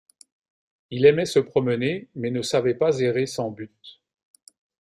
Il 0.89 1.05
aimait 1.05 1.27
se 1.27 1.37
promener, 1.37 2.07
mais 2.15 2.31
ne 2.31 2.41
savait 2.41 2.73
pas 2.73 2.97
errer 3.01 3.27
sans 3.27 3.51
but. 3.51 4.01